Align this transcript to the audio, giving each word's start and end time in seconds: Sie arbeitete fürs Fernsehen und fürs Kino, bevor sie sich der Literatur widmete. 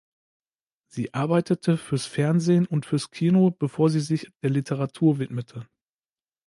Sie 0.87 1.13
arbeitete 1.13 1.77
fürs 1.77 2.07
Fernsehen 2.07 2.65
und 2.65 2.87
fürs 2.87 3.11
Kino, 3.11 3.51
bevor 3.51 3.91
sie 3.91 3.99
sich 3.99 4.31
der 4.41 4.49
Literatur 4.49 5.19
widmete. 5.19 5.67